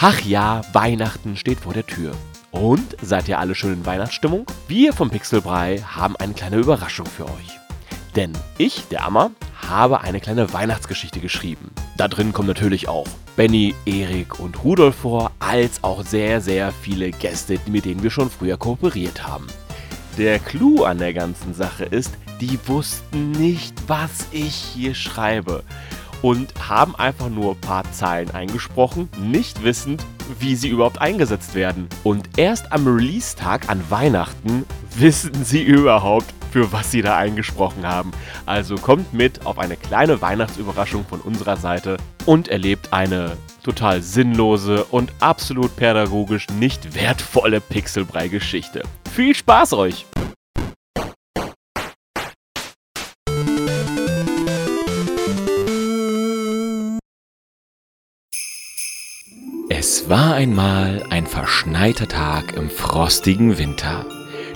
Ach 0.00 0.20
ja, 0.20 0.62
Weihnachten 0.72 1.36
steht 1.36 1.58
vor 1.58 1.74
der 1.74 1.84
Tür. 1.84 2.12
Und 2.52 2.96
seid 3.02 3.26
ihr 3.26 3.40
alle 3.40 3.56
schön 3.56 3.72
in 3.72 3.84
Weihnachtsstimmung? 3.84 4.46
Wir 4.68 4.92
vom 4.92 5.10
Pixelbrei 5.10 5.78
haben 5.80 6.14
eine 6.14 6.34
kleine 6.34 6.58
Überraschung 6.58 7.06
für 7.06 7.24
euch. 7.24 7.58
Denn 8.14 8.30
ich, 8.58 8.86
der 8.92 9.04
Ammer, 9.04 9.32
habe 9.56 10.02
eine 10.02 10.20
kleine 10.20 10.52
Weihnachtsgeschichte 10.52 11.18
geschrieben. 11.18 11.72
Da 11.96 12.06
drin 12.06 12.32
kommen 12.32 12.46
natürlich 12.46 12.86
auch 12.86 13.08
Benny, 13.34 13.74
Erik 13.86 14.38
und 14.38 14.62
Rudolf 14.62 14.94
vor, 14.94 15.32
als 15.40 15.82
auch 15.82 16.04
sehr, 16.04 16.40
sehr 16.40 16.70
viele 16.70 17.10
Gäste, 17.10 17.58
mit 17.66 17.84
denen 17.84 18.04
wir 18.04 18.12
schon 18.12 18.30
früher 18.30 18.56
kooperiert 18.56 19.26
haben. 19.26 19.48
Der 20.16 20.38
Clou 20.38 20.84
an 20.84 20.98
der 20.98 21.12
ganzen 21.12 21.54
Sache 21.54 21.84
ist, 21.84 22.12
die 22.40 22.56
wussten 22.66 23.32
nicht, 23.32 23.74
was 23.88 24.28
ich 24.30 24.54
hier 24.54 24.94
schreibe 24.94 25.64
und 26.22 26.52
haben 26.68 26.96
einfach 26.96 27.28
nur 27.28 27.52
ein 27.52 27.60
paar 27.60 27.90
Zeilen 27.92 28.30
eingesprochen, 28.30 29.08
nicht 29.20 29.62
wissend, 29.62 30.04
wie 30.38 30.56
sie 30.56 30.68
überhaupt 30.68 31.00
eingesetzt 31.00 31.54
werden. 31.54 31.88
Und 32.04 32.28
erst 32.36 32.72
am 32.72 32.86
Release-Tag 32.86 33.68
an 33.68 33.82
Weihnachten 33.88 34.66
wissen 34.96 35.44
sie 35.44 35.62
überhaupt, 35.62 36.32
für 36.50 36.72
was 36.72 36.90
sie 36.90 37.02
da 37.02 37.16
eingesprochen 37.16 37.86
haben. 37.86 38.10
Also 38.46 38.76
kommt 38.76 39.12
mit 39.12 39.46
auf 39.46 39.58
eine 39.58 39.76
kleine 39.76 40.20
Weihnachtsüberraschung 40.20 41.04
von 41.04 41.20
unserer 41.20 41.56
Seite 41.56 41.98
und 42.26 42.48
erlebt 42.48 42.92
eine 42.92 43.36
total 43.62 44.02
sinnlose 44.02 44.84
und 44.84 45.12
absolut 45.20 45.76
pädagogisch 45.76 46.46
nicht 46.58 46.94
wertvolle 46.94 47.60
Pixelbrei-Geschichte. 47.60 48.82
Viel 49.14 49.34
Spaß 49.34 49.74
euch! 49.74 50.06
Es 59.80 60.10
war 60.10 60.34
einmal 60.34 61.04
ein 61.08 61.24
verschneiter 61.24 62.08
Tag 62.08 62.56
im 62.56 62.68
frostigen 62.68 63.58
Winter. 63.58 64.04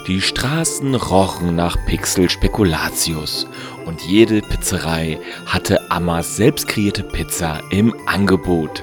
Die 0.09 0.21
Straßen 0.21 0.97
rochen 0.97 1.55
nach 1.55 1.77
Pixel 1.87 2.29
Spekulatius 2.29 3.47
und 3.87 4.01
jede 4.01 4.43
Pizzerei 4.43 5.21
hatte 5.47 5.93
Ammas 5.93 6.35
selbst 6.35 6.67
kreierte 6.67 7.05
Pizza 7.05 7.61
im 7.71 7.95
Angebot. 8.07 8.83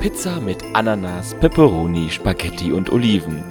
Pizza 0.00 0.38
mit 0.38 0.62
Ananas, 0.74 1.34
Peperoni, 1.40 2.10
Spaghetti 2.10 2.70
und 2.70 2.92
Oliven. 2.92 3.42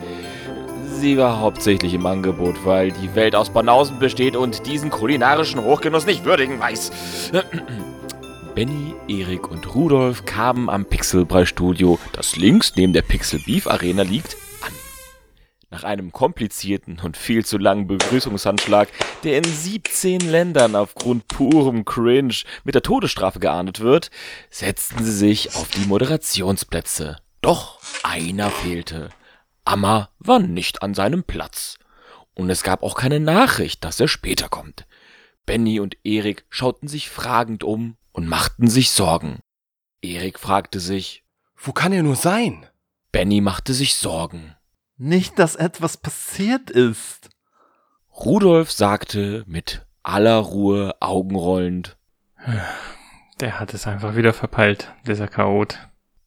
Sie 0.99 1.17
war 1.17 1.39
hauptsächlich 1.39 1.95
im 1.95 2.05
Angebot, 2.05 2.63
weil 2.63 2.91
die 2.91 3.15
Welt 3.15 3.35
aus 3.35 3.49
Banausen 3.49 3.97
besteht 3.97 4.35
und 4.35 4.67
diesen 4.67 4.91
kulinarischen 4.91 5.63
Hochgenuss 5.63 6.05
nicht 6.05 6.25
würdigen 6.25 6.59
weiß. 6.59 6.91
Benny, 8.55 8.93
Erik 9.07 9.49
und 9.49 9.73
Rudolf 9.73 10.25
kamen 10.25 10.69
am 10.69 10.85
Pixelbrei-Studio, 10.85 11.97
das 12.11 12.35
links 12.35 12.75
neben 12.75 12.93
der 12.93 13.01
Pixel 13.01 13.39
Beef 13.39 13.65
Arena 13.65 14.03
liegt, 14.03 14.37
an. 14.61 14.71
Nach 15.71 15.83
einem 15.83 16.11
komplizierten 16.11 16.99
und 16.99 17.17
viel 17.17 17.43
zu 17.43 17.57
langen 17.57 17.87
Begrüßungshandschlag, 17.87 18.89
der 19.23 19.39
in 19.39 19.43
17 19.43 20.19
Ländern 20.19 20.75
aufgrund 20.75 21.27
purem 21.27 21.83
Cringe 21.83 22.35
mit 22.63 22.75
der 22.75 22.83
Todesstrafe 22.83 23.39
geahndet 23.39 23.79
wird, 23.79 24.11
setzten 24.51 25.03
sie 25.03 25.13
sich 25.13 25.55
auf 25.55 25.69
die 25.69 25.87
Moderationsplätze. 25.87 27.17
Doch 27.41 27.79
einer 28.03 28.51
fehlte. 28.51 29.09
Amma 29.65 30.09
war 30.19 30.37
nicht 30.37 30.83
an 30.83 30.93
seinem 30.93 31.23
Platz. 31.23 31.79
Und 32.35 32.51
es 32.51 32.61
gab 32.61 32.83
auch 32.83 32.93
keine 32.93 33.19
Nachricht, 33.19 33.83
dass 33.83 33.99
er 33.99 34.07
später 34.07 34.47
kommt. 34.47 34.85
Benny 35.47 35.79
und 35.79 35.97
Erik 36.03 36.45
schauten 36.49 36.87
sich 36.87 37.09
fragend 37.09 37.63
um 37.63 37.97
und 38.13 38.27
machten 38.27 38.67
sich 38.69 38.91
Sorgen. 38.91 39.39
Erik 40.01 40.39
fragte 40.39 40.79
sich, 40.79 41.23
Wo 41.55 41.73
kann 41.73 41.91
er 41.91 42.03
nur 42.03 42.15
sein? 42.15 42.65
Benny 43.11 43.41
machte 43.41 43.73
sich 43.73 43.95
Sorgen. 43.95 44.55
Nicht, 44.97 45.37
dass 45.39 45.55
etwas 45.55 45.97
passiert 45.97 46.69
ist. 46.69 47.29
Rudolf 48.15 48.71
sagte 48.71 49.43
mit 49.47 49.85
aller 50.03 50.37
Ruhe 50.37 50.95
augenrollend, 50.99 51.97
Der 53.39 53.59
hat 53.59 53.73
es 53.73 53.87
einfach 53.87 54.15
wieder 54.15 54.33
verpeilt, 54.33 54.93
dieser 55.05 55.27
Chaot. 55.27 55.79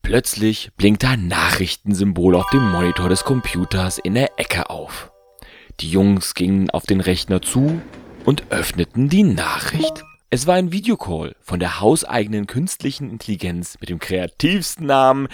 Plötzlich 0.02 0.72
blinkte 0.76 1.08
ein 1.08 1.28
Nachrichtensymbol 1.28 2.34
auf 2.34 2.48
dem 2.50 2.70
Monitor 2.70 3.08
des 3.08 3.24
Computers 3.24 3.98
in 3.98 4.14
der 4.14 4.38
Ecke 4.38 4.70
auf. 4.70 5.12
Die 5.80 5.90
Jungs 5.90 6.34
gingen 6.34 6.70
auf 6.70 6.86
den 6.86 7.00
Rechner 7.00 7.42
zu 7.42 7.80
und 8.24 8.50
öffneten 8.50 9.08
die 9.08 9.24
Nachricht. 9.24 10.04
Es 10.28 10.48
war 10.48 10.56
ein 10.56 10.72
Videocall 10.72 11.36
von 11.40 11.60
der 11.60 11.80
hauseigenen 11.80 12.48
künstlichen 12.48 13.10
Intelligenz 13.10 13.76
mit 13.78 13.90
dem 13.90 14.00
kreativsten 14.00 14.84
Namen 14.84 15.28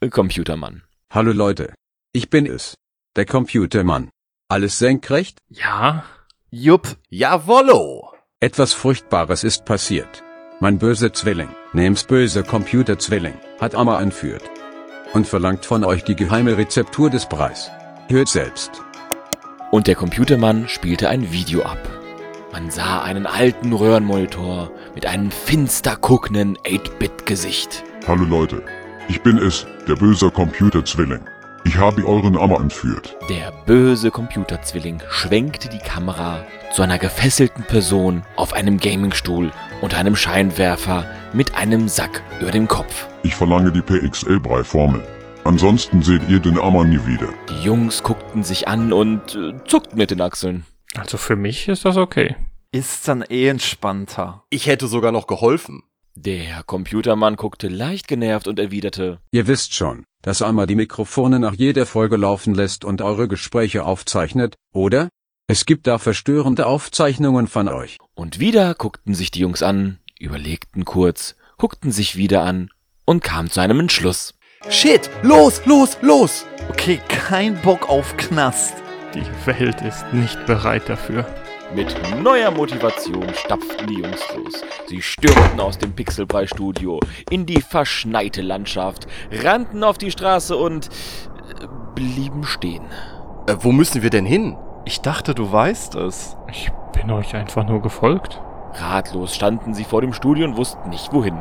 äh, 0.00 0.10
Computermann. 0.10 0.82
Hallo 1.10 1.32
Leute. 1.32 1.72
Ich 2.12 2.28
bin 2.28 2.44
es. 2.44 2.74
Der 3.16 3.24
Computermann. 3.24 4.10
Alles 4.48 4.78
senkrecht? 4.78 5.38
Ja? 5.48 6.04
Jupp. 6.50 6.98
Jawollo! 7.08 8.12
Etwas 8.40 8.74
Furchtbares 8.74 9.44
ist 9.44 9.64
passiert. 9.64 10.22
Mein 10.60 10.78
böser 10.78 11.14
Zwilling, 11.14 11.48
namens 11.72 12.04
böse 12.04 12.44
Computerzwilling, 12.44 13.34
hat 13.60 13.74
Amma 13.74 14.02
entführt. 14.02 14.42
Und 15.14 15.26
verlangt 15.26 15.64
von 15.64 15.84
euch 15.84 16.04
die 16.04 16.16
geheime 16.16 16.58
Rezeptur 16.58 17.08
des 17.08 17.26
Preis. 17.26 17.70
Hört 18.08 18.28
selbst. 18.28 18.82
Und 19.70 19.86
der 19.86 19.94
Computermann 19.94 20.68
spielte 20.68 21.08
ein 21.08 21.32
Video 21.32 21.62
ab. 21.62 22.03
Man 22.54 22.70
sah 22.70 23.02
einen 23.02 23.26
alten 23.26 23.72
Röhrenmonitor 23.72 24.70
mit 24.94 25.06
einem 25.06 25.32
finster 25.32 25.96
guckenden 25.96 26.56
8-Bit-Gesicht. 26.58 27.82
Hallo 28.06 28.22
Leute, 28.22 28.62
ich 29.08 29.20
bin 29.22 29.38
es, 29.38 29.66
der 29.88 29.96
böse 29.96 30.30
Computerzwilling. 30.30 31.18
Ich 31.64 31.76
habe 31.76 32.06
euren 32.06 32.38
Amma 32.38 32.60
entführt. 32.60 33.16
Der 33.28 33.52
böse 33.66 34.12
Computerzwilling 34.12 35.02
schwenkte 35.08 35.68
die 35.68 35.78
Kamera 35.78 36.44
zu 36.72 36.82
einer 36.82 36.98
gefesselten 36.98 37.64
Person 37.64 38.22
auf 38.36 38.52
einem 38.52 38.78
Gamingstuhl 38.78 39.50
unter 39.80 39.98
einem 39.98 40.14
Scheinwerfer 40.14 41.06
mit 41.32 41.56
einem 41.56 41.88
Sack 41.88 42.22
über 42.40 42.52
dem 42.52 42.68
Kopf. 42.68 43.08
Ich 43.24 43.34
verlange 43.34 43.72
die 43.72 43.82
PXL-Brei-Formel. 43.82 45.02
Ansonsten 45.42 46.02
seht 46.02 46.22
ihr 46.28 46.38
den 46.38 46.60
Amma 46.60 46.84
nie 46.84 47.04
wieder. 47.04 47.30
Die 47.50 47.64
Jungs 47.64 48.04
guckten 48.04 48.44
sich 48.44 48.68
an 48.68 48.92
und 48.92 49.34
äh, 49.34 49.54
zuckten 49.66 49.98
mit 49.98 50.12
den 50.12 50.20
Achseln. 50.20 50.64
Also 50.96 51.16
für 51.18 51.36
mich 51.36 51.68
ist 51.68 51.84
das 51.84 51.96
okay. 51.96 52.36
Ist 52.72 53.06
dann 53.08 53.22
eh 53.28 53.48
entspannter. 53.48 54.44
Ich 54.50 54.66
hätte 54.66 54.86
sogar 54.86 55.12
noch 55.12 55.26
geholfen. 55.26 55.82
Der 56.16 56.62
Computermann 56.64 57.36
guckte 57.36 57.68
leicht 57.68 58.06
genervt 58.06 58.46
und 58.46 58.58
erwiderte, 58.60 59.18
Ihr 59.32 59.46
wisst 59.48 59.74
schon, 59.74 60.04
dass 60.22 60.42
Amma 60.42 60.66
die 60.66 60.76
Mikrofone 60.76 61.40
nach 61.40 61.54
jeder 61.54 61.86
Folge 61.86 62.16
laufen 62.16 62.54
lässt 62.54 62.84
und 62.84 63.02
eure 63.02 63.26
Gespräche 63.26 63.84
aufzeichnet, 63.84 64.54
oder? 64.72 65.08
Es 65.48 65.66
gibt 65.66 65.86
da 65.88 65.98
verstörende 65.98 66.66
Aufzeichnungen 66.66 67.48
von 67.48 67.68
euch. 67.68 67.98
und 68.14 68.38
wieder 68.38 68.74
guckten 68.74 69.14
sich 69.14 69.30
die 69.32 69.40
Jungs 69.40 69.62
an, 69.62 69.98
überlegten 70.18 70.84
kurz, 70.84 71.34
guckten 71.58 71.90
sich 71.90 72.16
wieder 72.16 72.42
an 72.44 72.70
und 73.04 73.22
kamen 73.22 73.50
zu 73.50 73.60
einem 73.60 73.80
Entschluss. 73.80 74.34
Shit! 74.70 75.10
Los, 75.22 75.62
los, 75.66 75.98
los! 76.00 76.46
Okay, 76.70 77.00
kein 77.08 77.60
Bock 77.60 77.90
auf 77.90 78.16
Knast. 78.16 78.83
Die 79.14 79.46
Welt 79.46 79.80
ist 79.82 80.12
nicht 80.12 80.44
bereit 80.46 80.88
dafür. 80.88 81.24
Mit 81.72 81.94
neuer 82.20 82.50
Motivation 82.50 83.32
stapften 83.32 83.86
die 83.86 84.00
Jungs 84.00 84.20
los. 84.34 84.62
Sie 84.86 85.00
stürmten 85.00 85.60
aus 85.60 85.78
dem 85.78 85.92
Pixelbrei-Studio 85.92 86.98
in 87.30 87.46
die 87.46 87.62
verschneite 87.62 88.42
Landschaft, 88.42 89.06
rannten 89.30 89.84
auf 89.84 89.98
die 89.98 90.10
Straße 90.10 90.56
und 90.56 90.88
äh, 90.88 91.66
blieben 91.94 92.44
stehen. 92.44 92.84
Äh, 93.46 93.56
wo 93.60 93.70
müssen 93.70 94.02
wir 94.02 94.10
denn 94.10 94.26
hin? 94.26 94.56
Ich 94.84 95.00
dachte, 95.00 95.34
du 95.34 95.50
weißt 95.50 95.94
es. 95.94 96.36
Ich 96.50 96.70
bin 96.92 97.10
euch 97.10 97.34
einfach 97.36 97.66
nur 97.66 97.82
gefolgt. 97.82 98.40
Ratlos 98.72 99.34
standen 99.34 99.74
sie 99.74 99.84
vor 99.84 100.00
dem 100.00 100.12
Studio 100.12 100.44
und 100.46 100.56
wussten 100.56 100.90
nicht 100.90 101.12
wohin. 101.12 101.38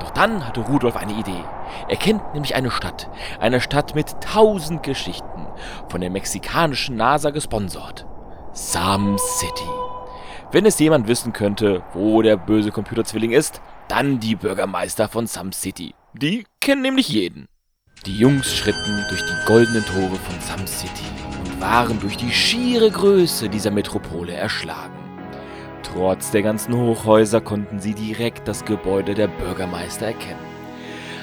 Doch 0.00 0.10
dann 0.10 0.46
hatte 0.46 0.60
Rudolf 0.60 0.96
eine 0.96 1.12
Idee. 1.12 1.44
Er 1.88 1.96
kennt 1.96 2.32
nämlich 2.32 2.54
eine 2.54 2.70
Stadt. 2.70 3.08
Eine 3.38 3.60
Stadt 3.60 3.94
mit 3.94 4.20
tausend 4.20 4.82
Geschichten. 4.82 5.46
Von 5.88 6.00
der 6.00 6.10
mexikanischen 6.10 6.96
NASA 6.96 7.30
gesponsert. 7.30 8.06
Sam 8.52 9.16
City. 9.18 9.68
Wenn 10.52 10.66
es 10.66 10.78
jemand 10.80 11.06
wissen 11.06 11.32
könnte, 11.32 11.82
wo 11.92 12.22
der 12.22 12.36
böse 12.36 12.72
Computerzwilling 12.72 13.30
ist, 13.30 13.60
dann 13.86 14.18
die 14.18 14.34
Bürgermeister 14.34 15.08
von 15.08 15.26
Sam 15.26 15.52
City. 15.52 15.94
Die 16.14 16.44
kennen 16.60 16.82
nämlich 16.82 17.08
jeden. 17.08 17.46
Die 18.06 18.16
Jungs 18.16 18.52
schritten 18.52 19.04
durch 19.08 19.20
die 19.20 19.46
goldenen 19.46 19.84
Tore 19.84 20.16
von 20.16 20.40
Sam 20.40 20.66
City 20.66 21.04
und 21.38 21.60
waren 21.60 22.00
durch 22.00 22.16
die 22.16 22.32
schiere 22.32 22.90
Größe 22.90 23.48
dieser 23.48 23.70
Metropole 23.70 24.32
erschlagen. 24.32 24.99
Trotz 25.92 26.30
der 26.30 26.42
ganzen 26.42 26.76
Hochhäuser 26.76 27.40
konnten 27.40 27.80
sie 27.80 27.94
direkt 27.94 28.46
das 28.46 28.64
Gebäude 28.64 29.14
der 29.14 29.26
Bürgermeister 29.26 30.06
erkennen. 30.06 30.38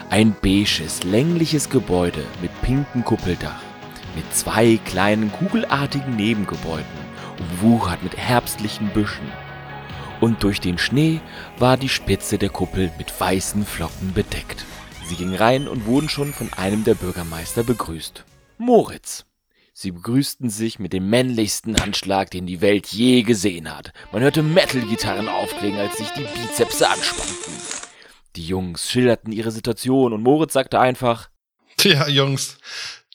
Ein 0.09 0.35
beiges, 0.41 1.03
längliches 1.03 1.69
Gebäude 1.69 2.23
mit 2.41 2.51
pinkem 2.61 3.05
Kuppeldach, 3.05 3.61
mit 4.15 4.33
zwei 4.33 4.77
kleinen 4.83 5.31
kugelartigen 5.31 6.17
Nebengebäuden, 6.17 6.85
umwuchert 7.39 8.03
mit 8.03 8.17
herbstlichen 8.17 8.89
Büschen. 8.89 9.31
Und 10.19 10.43
durch 10.43 10.59
den 10.59 10.77
Schnee 10.77 11.21
war 11.59 11.77
die 11.77 11.89
Spitze 11.89 12.37
der 12.37 12.49
Kuppel 12.49 12.91
mit 12.97 13.17
weißen 13.17 13.65
Flocken 13.65 14.13
bedeckt. 14.13 14.65
Sie 15.05 15.15
gingen 15.15 15.35
rein 15.35 15.67
und 15.69 15.85
wurden 15.85 16.09
schon 16.09 16.33
von 16.33 16.51
einem 16.53 16.83
der 16.83 16.95
Bürgermeister 16.95 17.63
begrüßt. 17.63 18.25
Moritz. 18.57 19.25
Sie 19.79 19.91
begrüßten 19.91 20.49
sich 20.49 20.79
mit 20.79 20.91
dem 20.91 21.07
männlichsten 21.07 21.79
Handschlag, 21.79 22.31
den 22.31 22.47
die 22.47 22.61
Welt 22.61 22.87
je 22.87 23.21
gesehen 23.21 23.71
hat. 23.71 23.93
Man 24.11 24.23
hörte 24.23 24.41
Metal-Gitarren 24.41 25.29
aufklingen, 25.29 25.79
als 25.79 25.97
sich 25.97 26.09
die 26.17 26.23
Bizepse 26.23 26.89
anspannten. 26.89 27.53
Die 28.35 28.47
Jungs 28.47 28.89
schilderten 28.89 29.31
ihre 29.31 29.51
Situation 29.51 30.13
und 30.13 30.23
Moritz 30.23 30.53
sagte 30.53 30.79
einfach, 30.79 31.29
Tja, 31.77 32.07
Jungs, 32.07 32.57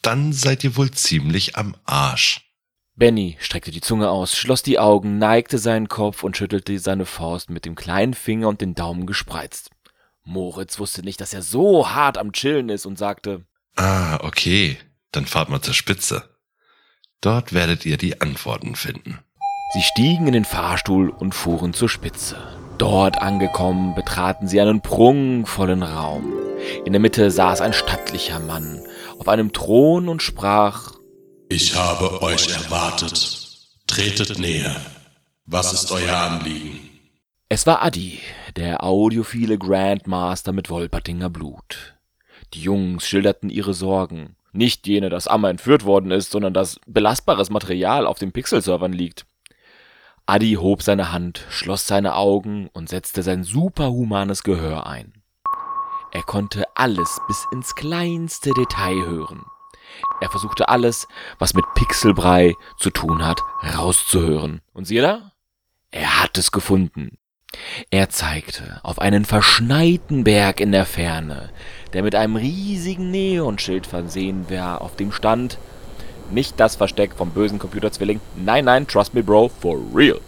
dann 0.02 0.32
seid 0.32 0.62
ihr 0.62 0.76
wohl 0.76 0.92
ziemlich 0.92 1.56
am 1.56 1.74
Arsch. 1.84 2.52
Benny 2.94 3.36
streckte 3.40 3.72
die 3.72 3.80
Zunge 3.80 4.08
aus, 4.08 4.36
schloss 4.36 4.62
die 4.62 4.78
Augen, 4.78 5.18
neigte 5.18 5.58
seinen 5.58 5.88
Kopf 5.88 6.22
und 6.22 6.36
schüttelte 6.36 6.78
seine 6.78 7.06
Faust 7.06 7.50
mit 7.50 7.64
dem 7.64 7.74
kleinen 7.74 8.14
Finger 8.14 8.46
und 8.46 8.60
den 8.60 8.76
Daumen 8.76 9.06
gespreizt. 9.06 9.70
Moritz 10.22 10.78
wusste 10.78 11.02
nicht, 11.02 11.20
dass 11.20 11.34
er 11.34 11.42
so 11.42 11.90
hart 11.90 12.18
am 12.18 12.30
Chillen 12.30 12.68
ist 12.68 12.86
und 12.86 12.98
sagte, 12.98 13.46
Ah, 13.74 14.20
okay, 14.22 14.78
dann 15.10 15.26
fahrt 15.26 15.48
mal 15.48 15.60
zur 15.60 15.74
Spitze. 15.74 16.31
Dort 17.22 17.52
werdet 17.52 17.86
ihr 17.86 17.96
die 17.96 18.20
Antworten 18.20 18.74
finden. 18.74 19.20
Sie 19.72 19.82
stiegen 19.82 20.26
in 20.26 20.32
den 20.32 20.44
Fahrstuhl 20.44 21.08
und 21.08 21.34
fuhren 21.34 21.72
zur 21.72 21.88
Spitze. 21.88 22.36
Dort 22.78 23.22
angekommen, 23.22 23.94
betraten 23.94 24.48
sie 24.48 24.60
einen 24.60 24.82
prunkvollen 24.82 25.84
Raum. 25.84 26.32
In 26.84 26.92
der 26.92 27.00
Mitte 27.00 27.30
saß 27.30 27.60
ein 27.60 27.72
stattlicher 27.72 28.40
Mann 28.40 28.82
auf 29.18 29.28
einem 29.28 29.52
Thron 29.52 30.08
und 30.08 30.20
sprach 30.20 30.94
Ich 31.48 31.76
habe 31.76 32.22
euch 32.22 32.48
erwartet. 32.48 33.48
Tretet 33.86 34.40
näher. 34.40 34.74
Was 35.46 35.72
ist 35.72 35.92
euer 35.92 36.16
Anliegen? 36.16 36.80
Es 37.48 37.66
war 37.66 37.82
Adi, 37.82 38.18
der 38.56 38.82
audiophile 38.82 39.58
Grandmaster 39.58 40.52
mit 40.52 40.70
Wolpertinger 40.70 41.30
Blut. 41.30 41.94
Die 42.54 42.62
Jungs 42.62 43.06
schilderten 43.06 43.48
ihre 43.48 43.74
Sorgen. 43.74 44.34
Nicht 44.52 44.86
jene, 44.86 45.08
dass 45.08 45.26
Amma 45.26 45.50
entführt 45.50 45.84
worden 45.84 46.10
ist, 46.10 46.30
sondern 46.30 46.52
dass 46.52 46.78
belastbares 46.86 47.50
Material 47.50 48.06
auf 48.06 48.18
den 48.18 48.32
Pixel-Servern 48.32 48.92
liegt. 48.92 49.26
Adi 50.26 50.54
hob 50.54 50.82
seine 50.82 51.10
Hand, 51.10 51.46
schloss 51.48 51.86
seine 51.86 52.14
Augen 52.14 52.68
und 52.72 52.88
setzte 52.88 53.22
sein 53.22 53.42
superhumanes 53.42 54.42
Gehör 54.42 54.86
ein. 54.86 55.22
Er 56.12 56.22
konnte 56.22 56.64
alles 56.74 57.20
bis 57.26 57.46
ins 57.52 57.74
kleinste 57.74 58.52
Detail 58.52 59.06
hören. 59.06 59.46
Er 60.20 60.30
versuchte 60.30 60.68
alles, 60.68 61.08
was 61.38 61.54
mit 61.54 61.64
Pixelbrei 61.74 62.54
zu 62.76 62.90
tun 62.90 63.24
hat, 63.24 63.40
rauszuhören. 63.76 64.60
Und 64.72 64.84
siehe 64.84 65.02
da? 65.02 65.32
Er 65.90 66.22
hat 66.22 66.38
es 66.38 66.52
gefunden. 66.52 67.18
Er 67.90 68.08
zeigte 68.08 68.80
auf 68.82 68.98
einen 68.98 69.24
verschneiten 69.24 70.24
Berg 70.24 70.60
in 70.60 70.72
der 70.72 70.86
Ferne, 70.86 71.50
der 71.92 72.02
mit 72.02 72.14
einem 72.14 72.36
riesigen 72.36 73.10
Neonschild 73.10 73.86
versehen 73.86 74.50
war, 74.50 74.80
auf 74.80 74.96
dem 74.96 75.12
stand 75.12 75.58
nicht 76.30 76.58
das 76.58 76.76
Versteck 76.76 77.14
vom 77.14 77.30
bösen 77.30 77.58
Computerzwilling. 77.58 78.20
Nein, 78.36 78.64
nein, 78.64 78.86
trust 78.86 79.14
me, 79.14 79.22
Bro, 79.22 79.50
for 79.60 79.78
real. 79.94 80.20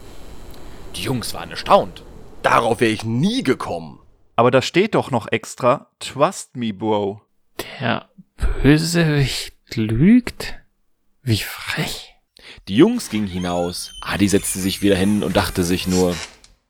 Die 0.96 1.02
Jungs 1.02 1.32
waren 1.34 1.50
erstaunt. 1.50 2.02
Darauf 2.42 2.80
wäre 2.80 2.92
ich 2.92 3.04
nie 3.04 3.42
gekommen. 3.42 4.00
Aber 4.36 4.50
da 4.50 4.62
steht 4.62 4.94
doch 4.94 5.10
noch 5.10 5.30
extra, 5.30 5.88
Trust 6.00 6.56
me, 6.56 6.72
Bro. 6.72 7.22
Der 7.80 8.08
Bösewicht 8.62 9.54
lügt? 9.76 10.54
Wie 11.22 11.38
frech. 11.38 12.14
Die 12.68 12.76
Jungs 12.76 13.08
gingen 13.08 13.26
hinaus. 13.26 13.92
Adi 14.02 14.28
setzte 14.28 14.58
sich 14.58 14.82
wieder 14.82 14.96
hin 14.96 15.22
und 15.22 15.36
dachte 15.36 15.64
sich 15.64 15.86
nur, 15.86 16.14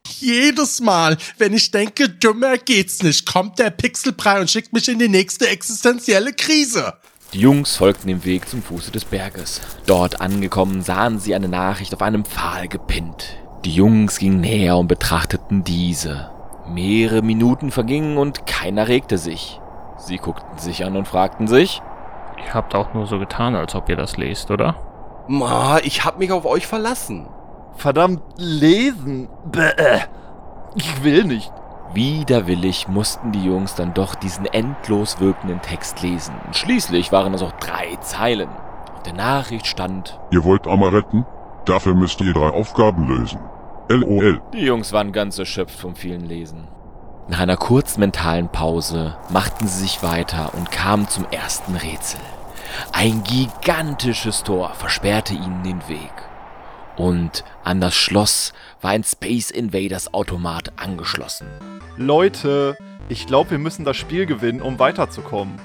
Jedes 0.06 0.80
Mal, 0.80 1.16
wenn 1.38 1.52
ich 1.52 1.70
denke, 1.70 2.08
dümmer 2.08 2.58
geht's 2.58 3.02
nicht, 3.02 3.26
kommt 3.26 3.58
der 3.58 3.70
Pixelbrei 3.70 4.40
und 4.40 4.50
schickt 4.50 4.72
mich 4.72 4.88
in 4.88 4.98
die 4.98 5.08
nächste 5.08 5.48
existenzielle 5.48 6.32
Krise. 6.32 6.94
Die 7.32 7.40
Jungs 7.40 7.76
folgten 7.76 8.08
dem 8.08 8.24
Weg 8.24 8.48
zum 8.48 8.62
Fuße 8.62 8.90
des 8.90 9.04
Berges. 9.04 9.60
Dort 9.86 10.20
angekommen 10.20 10.82
sahen 10.82 11.18
sie 11.18 11.34
eine 11.34 11.48
Nachricht 11.48 11.92
auf 11.94 12.02
einem 12.02 12.24
Pfahl 12.24 12.68
gepinnt. 12.68 13.36
Die 13.64 13.72
Jungs 13.72 14.18
gingen 14.18 14.40
näher 14.40 14.76
und 14.76 14.88
betrachteten 14.88 15.64
diese. 15.64 16.30
Mehrere 16.68 17.22
Minuten 17.22 17.70
vergingen 17.70 18.18
und 18.18 18.46
keiner 18.46 18.88
regte 18.88 19.18
sich. 19.18 19.60
Sie 19.98 20.18
guckten 20.18 20.58
sich 20.58 20.84
an 20.84 20.96
und 20.96 21.08
fragten 21.08 21.48
sich, 21.48 21.82
Ihr 22.44 22.54
habt 22.54 22.74
auch 22.74 22.94
nur 22.94 23.06
so 23.06 23.18
getan, 23.18 23.54
als 23.54 23.74
ob 23.74 23.88
ihr 23.88 23.96
das 23.96 24.16
lest, 24.16 24.50
oder? 24.50 24.76
Ma, 25.28 25.78
ich 25.78 26.04
hab 26.04 26.18
mich 26.18 26.30
auf 26.30 26.44
euch 26.44 26.66
verlassen. 26.66 27.26
Verdammt, 27.76 28.22
lesen. 28.36 29.28
Bäh. 29.50 30.00
Ich 30.74 31.04
will 31.04 31.24
nicht. 31.24 31.52
Widerwillig 31.92 32.88
mussten 32.88 33.30
die 33.30 33.44
Jungs 33.44 33.76
dann 33.76 33.94
doch 33.94 34.16
diesen 34.16 34.46
endlos 34.46 35.20
wirkenden 35.20 35.62
Text 35.62 36.02
lesen. 36.02 36.34
Und 36.46 36.56
schließlich 36.56 37.12
waren 37.12 37.34
es 37.34 37.42
auch 37.42 37.52
drei 37.52 37.96
Zeilen. 38.00 38.48
Auf 38.94 39.02
der 39.04 39.12
Nachricht 39.12 39.66
stand, 39.66 40.18
Ihr 40.30 40.42
wollt 40.44 40.66
Amma 40.66 40.88
retten? 40.88 41.24
Dafür 41.66 41.94
müsst 41.94 42.20
ihr 42.20 42.32
drei 42.32 42.48
Aufgaben 42.50 43.06
lösen. 43.06 43.38
LOL. 43.88 44.40
Die 44.52 44.64
Jungs 44.64 44.92
waren 44.92 45.12
ganz 45.12 45.38
erschöpft 45.38 45.78
vom 45.78 45.94
vielen 45.94 46.24
Lesen. 46.24 46.66
Nach 47.28 47.40
einer 47.40 47.56
kurzen 47.56 48.00
mentalen 48.00 48.48
Pause 48.48 49.16
machten 49.30 49.66
sie 49.66 49.82
sich 49.82 50.02
weiter 50.02 50.50
und 50.54 50.70
kamen 50.70 51.08
zum 51.08 51.26
ersten 51.30 51.76
Rätsel. 51.76 52.20
Ein 52.92 53.22
gigantisches 53.24 54.42
Tor 54.42 54.70
versperrte 54.74 55.34
ihnen 55.34 55.62
den 55.62 55.88
Weg. 55.88 56.12
Und 56.96 57.44
an 57.64 57.80
das 57.80 57.94
Schloss 57.94 58.52
war 58.80 58.90
ein 58.90 59.04
Space 59.04 59.50
Invaders 59.50 60.14
Automat 60.14 60.72
angeschlossen. 60.76 61.46
Leute, 61.96 62.76
ich 63.08 63.26
glaube, 63.26 63.52
wir 63.52 63.58
müssen 63.58 63.84
das 63.84 63.96
Spiel 63.96 64.26
gewinnen, 64.26 64.62
um 64.62 64.78
weiterzukommen. 64.78 65.58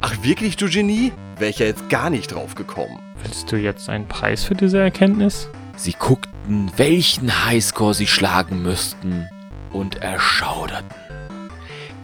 Ach 0.00 0.22
wirklich, 0.22 0.56
du 0.56 0.68
Genie? 0.68 1.12
Wäre 1.38 1.50
ich 1.50 1.58
ja 1.58 1.66
jetzt 1.66 1.88
gar 1.88 2.10
nicht 2.10 2.32
drauf 2.32 2.54
gekommen. 2.54 3.00
Willst 3.22 3.50
du 3.50 3.56
jetzt 3.56 3.88
einen 3.88 4.06
Preis 4.06 4.44
für 4.44 4.54
diese 4.54 4.78
Erkenntnis? 4.78 5.48
Sie 5.76 5.92
guckten, 5.92 6.70
welchen 6.76 7.46
Highscore 7.46 7.94
sie 7.94 8.06
schlagen 8.06 8.62
müssten 8.62 9.28
und 9.72 9.96
erschauderten. 9.96 10.94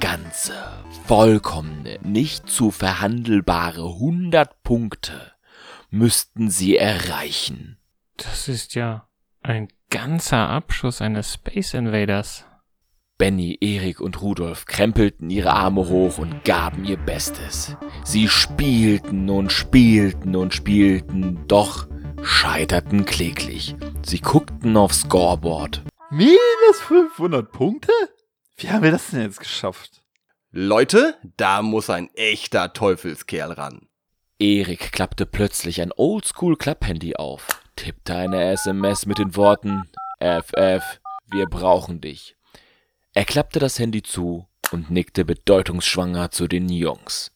Ganze, 0.00 0.54
vollkommene, 1.06 1.98
nicht 2.02 2.48
zu 2.48 2.70
verhandelbare 2.70 3.84
100 3.84 4.62
Punkte 4.62 5.32
müssten 5.90 6.50
sie 6.50 6.76
erreichen. 6.76 7.79
Das 8.22 8.48
ist 8.48 8.74
ja 8.74 9.08
ein 9.40 9.68
ganzer 9.88 10.48
Abschuss 10.50 11.00
eines 11.00 11.34
Space 11.34 11.72
Invaders. 11.72 12.44
Benny, 13.16 13.56
Erik 13.60 14.00
und 14.00 14.20
Rudolf 14.20 14.66
krempelten 14.66 15.30
ihre 15.30 15.52
Arme 15.52 15.88
hoch 15.88 16.18
und 16.18 16.44
gaben 16.44 16.84
ihr 16.84 16.98
Bestes. 16.98 17.76
Sie 18.04 18.28
spielten 18.28 19.28
und 19.30 19.52
spielten 19.52 20.36
und 20.36 20.54
spielten, 20.54 21.46
doch 21.48 21.86
scheiterten 22.22 23.06
kläglich. 23.06 23.74
Sie 24.02 24.20
guckten 24.20 24.76
aufs 24.76 25.00
Scoreboard. 25.00 25.82
Minus 26.10 26.80
500 26.86 27.50
Punkte? 27.50 27.92
Wie 28.56 28.70
haben 28.70 28.82
wir 28.82 28.90
das 28.90 29.10
denn 29.10 29.22
jetzt 29.22 29.40
geschafft? 29.40 30.02
Leute, 30.50 31.16
da 31.36 31.62
muss 31.62 31.88
ein 31.88 32.10
echter 32.14 32.72
Teufelskerl 32.72 33.52
ran. 33.52 33.88
Erik 34.38 34.92
klappte 34.92 35.26
plötzlich 35.26 35.82
ein 35.82 35.92
Oldschool-Klapphandy 35.94 37.16
auf, 37.16 37.46
tippte 37.80 38.14
eine 38.14 38.44
SMS 38.52 39.06
mit 39.06 39.18
den 39.18 39.36
Worten 39.36 39.88
FF, 40.18 41.00
wir 41.30 41.46
brauchen 41.46 42.02
dich. 42.02 42.36
Er 43.14 43.24
klappte 43.24 43.58
das 43.58 43.78
Handy 43.78 44.02
zu 44.02 44.46
und 44.70 44.90
nickte 44.90 45.24
bedeutungsschwanger 45.24 46.30
zu 46.30 46.46
den 46.46 46.68
Jungs. 46.68 47.32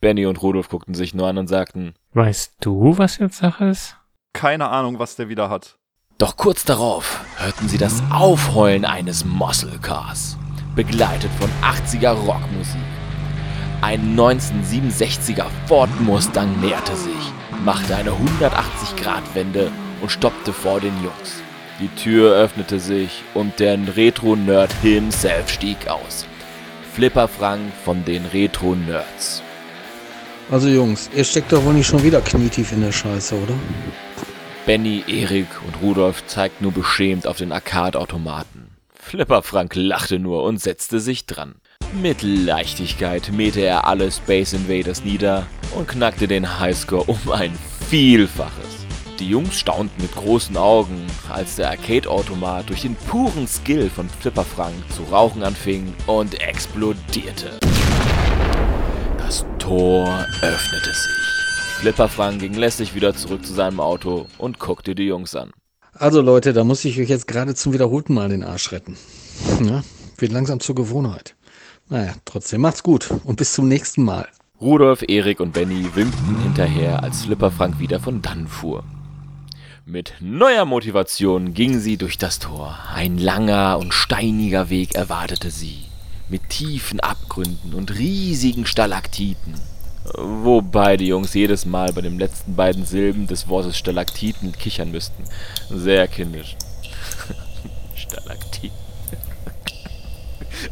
Benny 0.00 0.26
und 0.26 0.42
Rudolf 0.42 0.68
guckten 0.68 0.92
sich 0.94 1.14
nur 1.14 1.26
an 1.26 1.38
und 1.38 1.46
sagten, 1.46 1.94
Weißt 2.12 2.56
du, 2.60 2.98
was 2.98 3.16
jetzt 3.16 3.38
Sache 3.38 3.64
ist? 3.64 3.96
Keine 4.34 4.68
Ahnung, 4.68 4.98
was 4.98 5.16
der 5.16 5.30
wieder 5.30 5.48
hat. 5.48 5.78
Doch 6.18 6.36
kurz 6.36 6.66
darauf 6.66 7.24
hörten 7.38 7.68
sie 7.68 7.78
das 7.78 8.02
Aufheulen 8.10 8.84
eines 8.84 9.24
Muscle 9.24 9.78
Cars, 9.78 10.36
begleitet 10.74 11.30
von 11.40 11.48
80er 11.62 12.12
Rockmusik. 12.12 12.80
Ein 13.80 14.18
1967er 14.18 15.46
Ford 15.66 15.88
Mustang 16.00 16.60
näherte 16.60 16.94
sich, 16.94 17.32
machte 17.64 17.96
eine 17.96 18.10
180-Grad-Wende 18.10 19.70
und 20.00 20.10
stoppte 20.10 20.52
vor 20.52 20.80
den 20.80 20.94
Jungs. 21.02 21.42
Die 21.80 21.88
Tür 21.88 22.34
öffnete 22.34 22.80
sich 22.80 23.22
und 23.34 23.60
der 23.60 23.78
Retro-Nerd 23.96 24.72
himself 24.82 25.48
stieg 25.48 25.88
aus. 25.88 26.26
Flipper 26.94 27.28
Frank 27.28 27.72
von 27.84 28.04
den 28.04 28.26
Retro-Nerds. 28.26 29.42
Also 30.50 30.68
Jungs, 30.68 31.10
ihr 31.14 31.24
steckt 31.24 31.52
doch 31.52 31.64
wohl 31.64 31.74
nicht 31.74 31.86
schon 31.86 32.02
wieder 32.02 32.20
knietief 32.20 32.72
in 32.72 32.80
der 32.80 32.92
Scheiße, 32.92 33.34
oder? 33.34 33.54
Benny, 34.66 35.04
Erik 35.06 35.48
und 35.66 35.80
Rudolf 35.80 36.26
zeigten 36.26 36.64
nur 36.64 36.72
beschämt 36.72 37.26
auf 37.26 37.38
den 37.38 37.52
Arcade-Automaten. 37.52 38.76
Flipper 38.94 39.42
Frank 39.42 39.74
lachte 39.74 40.18
nur 40.18 40.42
und 40.42 40.60
setzte 40.60 41.00
sich 41.00 41.26
dran. 41.26 41.54
Mit 41.92 42.22
Leichtigkeit 42.22 43.32
mähte 43.32 43.60
er 43.60 43.86
alle 43.86 44.10
Space 44.10 44.52
Invaders 44.52 45.04
nieder 45.04 45.46
und 45.74 45.88
knackte 45.88 46.28
den 46.28 46.58
Highscore 46.60 47.04
um 47.04 47.32
ein 47.32 47.52
Vielfaches. 47.88 48.86
Die 49.18 49.28
Jungs 49.28 49.58
staunten 49.58 50.00
mit 50.02 50.14
großen 50.14 50.56
Augen, 50.56 51.06
als 51.28 51.56
der 51.56 51.70
Arcade-Automat 51.70 52.68
durch 52.68 52.82
den 52.82 52.94
puren 52.94 53.48
Skill 53.48 53.90
von 53.90 54.08
Flipper 54.08 54.44
Frank 54.44 54.74
zu 54.94 55.02
rauchen 55.04 55.42
anfing 55.42 55.92
und 56.06 56.40
explodierte. 56.40 57.58
Tor 59.68 60.24
öffnete 60.40 60.94
sich. 60.94 61.80
Flipperfrank 61.80 62.40
ging 62.40 62.54
lässig 62.54 62.94
wieder 62.94 63.14
zurück 63.14 63.44
zu 63.44 63.52
seinem 63.52 63.80
Auto 63.80 64.24
und 64.38 64.58
guckte 64.58 64.94
die 64.94 65.02
Jungs 65.02 65.34
an. 65.34 65.50
Also 65.92 66.22
Leute, 66.22 66.54
da 66.54 66.64
muss 66.64 66.86
ich 66.86 66.98
euch 66.98 67.10
jetzt 67.10 67.28
gerade 67.28 67.54
zum 67.54 67.74
wiederholten 67.74 68.14
Mal 68.14 68.30
den 68.30 68.44
Arsch 68.44 68.72
retten. 68.72 68.96
Ja, 69.62 69.82
wird 70.16 70.32
langsam 70.32 70.60
zur 70.60 70.74
Gewohnheit. 70.74 71.36
Naja, 71.90 72.12
trotzdem 72.24 72.60
macht's 72.60 72.82
gut 72.82 73.08
und 73.24 73.36
bis 73.36 73.54
zum 73.54 73.66
nächsten 73.66 74.04
Mal. 74.04 74.28
Rudolf, 74.60 75.02
Erik 75.06 75.40
und 75.40 75.52
Benny 75.52 75.94
winkten 75.94 76.42
hinterher, 76.42 77.02
als 77.02 77.24
Flipperfrank 77.24 77.78
wieder 77.78 78.00
von 78.00 78.20
dann 78.20 78.46
fuhr. 78.46 78.84
Mit 79.86 80.14
neuer 80.20 80.66
Motivation 80.66 81.54
gingen 81.54 81.80
sie 81.80 81.96
durch 81.96 82.18
das 82.18 82.40
Tor. 82.40 82.78
Ein 82.92 83.16
langer 83.16 83.78
und 83.78 83.94
steiniger 83.94 84.68
Weg 84.68 84.96
erwartete 84.96 85.50
sie, 85.50 85.84
mit 86.28 86.50
tiefen 86.50 87.00
Abgründen 87.00 87.72
und 87.72 87.96
riesigen 87.96 88.66
Stalaktiten. 88.66 89.54
Wobei 90.14 90.98
die 90.98 91.06
Jungs 91.06 91.32
jedes 91.32 91.64
Mal 91.64 91.92
bei 91.94 92.02
den 92.02 92.18
letzten 92.18 92.54
beiden 92.54 92.84
Silben 92.84 93.26
des 93.26 93.48
Wortes 93.48 93.78
Stalaktiten 93.78 94.52
kichern 94.52 94.90
müssten. 94.90 95.24
Sehr 95.70 96.06
kindisch. 96.06 96.56
Stalaktiten. 97.94 98.87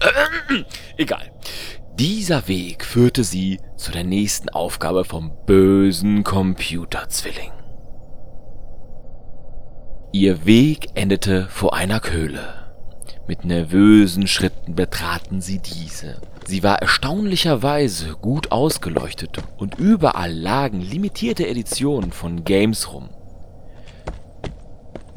Egal. 0.96 1.30
Dieser 1.98 2.46
Weg 2.46 2.84
führte 2.84 3.24
sie 3.24 3.58
zu 3.76 3.90
der 3.90 4.04
nächsten 4.04 4.50
Aufgabe 4.50 5.04
vom 5.04 5.32
bösen 5.46 6.24
Computerzwilling. 6.24 7.52
Ihr 10.12 10.44
Weg 10.46 10.88
endete 10.94 11.46
vor 11.48 11.74
einer 11.74 12.00
Höhle. 12.02 12.66
Mit 13.28 13.44
nervösen 13.44 14.26
Schritten 14.26 14.74
betraten 14.74 15.40
sie 15.40 15.58
diese. 15.58 16.20
Sie 16.46 16.62
war 16.62 16.80
erstaunlicherweise 16.80 18.14
gut 18.14 18.52
ausgeleuchtet 18.52 19.42
und 19.56 19.78
überall 19.78 20.32
lagen 20.32 20.80
limitierte 20.80 21.46
Editionen 21.46 22.12
von 22.12 22.44
Games 22.44 22.92
rum. 22.92 23.08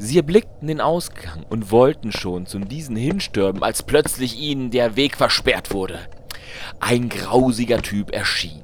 Sie 0.02 0.16
erblickten 0.16 0.68
den 0.68 0.80
Ausgang 0.80 1.44
und 1.50 1.70
wollten 1.70 2.10
schon 2.10 2.46
zu 2.46 2.58
diesen 2.58 2.96
hinstürmen, 2.96 3.62
als 3.62 3.82
plötzlich 3.82 4.38
ihnen 4.38 4.70
der 4.70 4.96
Weg 4.96 5.14
versperrt 5.14 5.74
wurde. 5.74 5.98
Ein 6.80 7.10
grausiger 7.10 7.82
Typ 7.82 8.10
erschien. 8.10 8.62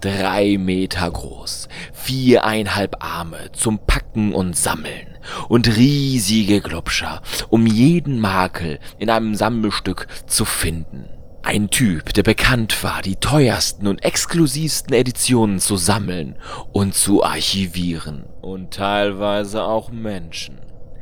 Drei 0.00 0.56
Meter 0.56 1.10
groß, 1.10 1.68
viereinhalb 1.92 3.04
Arme 3.04 3.52
zum 3.52 3.80
Packen 3.86 4.32
und 4.32 4.56
Sammeln 4.56 5.18
und 5.50 5.76
riesige 5.76 6.62
Glubscher, 6.62 7.20
um 7.50 7.66
jeden 7.66 8.18
Makel 8.18 8.78
in 8.98 9.10
einem 9.10 9.34
Sammelstück 9.34 10.06
zu 10.26 10.46
finden. 10.46 11.04
Ein 11.44 11.70
Typ, 11.70 12.14
der 12.14 12.22
bekannt 12.22 12.84
war, 12.84 13.02
die 13.02 13.16
teuersten 13.16 13.88
und 13.88 14.04
exklusivsten 14.04 14.94
Editionen 14.94 15.58
zu 15.58 15.76
sammeln 15.76 16.36
und 16.72 16.94
zu 16.94 17.24
archivieren. 17.24 18.26
Und 18.40 18.74
teilweise 18.74 19.64
auch 19.64 19.90
Menschen. 19.90 20.60